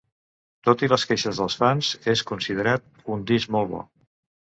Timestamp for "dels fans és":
1.43-2.25